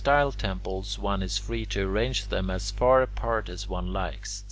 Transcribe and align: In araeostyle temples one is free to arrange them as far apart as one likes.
In 0.01 0.05
araeostyle 0.05 0.35
temples 0.35 0.97
one 0.97 1.21
is 1.21 1.37
free 1.37 1.63
to 1.67 1.83
arrange 1.87 2.29
them 2.29 2.49
as 2.49 2.71
far 2.71 3.03
apart 3.03 3.49
as 3.49 3.69
one 3.69 3.93
likes. 3.93 4.39